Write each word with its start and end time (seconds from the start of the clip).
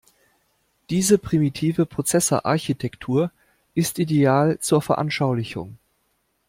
Diese 0.89 1.19
primitive 1.19 1.85
Prozessorarchitektur 1.85 3.29
ist 3.75 3.99
ideal 3.99 4.57
zur 4.57 4.81
Veranschaulichung. 4.81 5.77